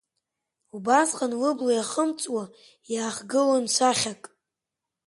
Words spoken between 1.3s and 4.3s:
лыбла иаахымҵуа иаахгылон сахьак…